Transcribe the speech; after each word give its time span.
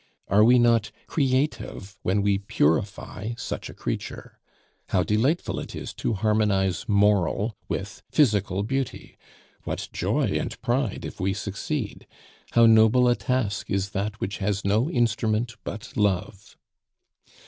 are 0.29 0.43
we 0.43 0.57
not 0.57 0.89
creative 1.05 1.95
when 2.01 2.23
we 2.23 2.39
purify 2.39 3.33
such 3.37 3.69
a 3.69 3.73
creature? 3.75 4.39
How 4.89 5.03
delightful 5.03 5.59
it 5.59 5.75
is 5.75 5.93
to 5.93 6.13
harmonize 6.15 6.85
moral 6.89 7.55
with 7.69 8.01
physical 8.09 8.63
beauty! 8.63 9.15
What 9.63 9.89
joy 9.93 10.23
and 10.39 10.59
pride 10.63 11.05
if 11.05 11.19
we 11.19 11.35
succeed! 11.35 12.07
How 12.53 12.65
noble 12.65 13.07
a 13.07 13.15
task 13.15 13.69
is 13.69 13.91
that 13.91 14.19
which 14.19 14.39
has 14.39 14.65
no 14.65 14.89
instrument 14.89 15.55
but 15.63 15.95
love! 15.95 16.55